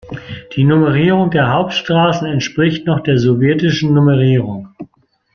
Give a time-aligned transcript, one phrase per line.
[0.55, 4.69] Die Nummerierung der Hauptstraßen entspricht noch der sowjetischen Nummerierung.